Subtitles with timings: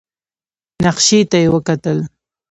[0.83, 1.97] نخشې ته يې وکتل.